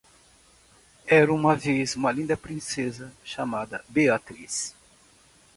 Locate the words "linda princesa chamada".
2.11-3.85